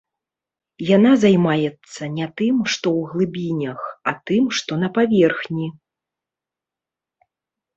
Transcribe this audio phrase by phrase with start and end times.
[0.95, 3.79] Яна займаецца не тым, што ў глыбінях,
[4.13, 5.67] а тым, што на паверхні.